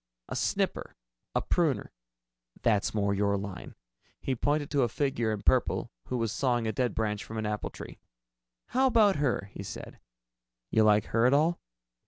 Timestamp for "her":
9.17-9.51, 11.13-11.27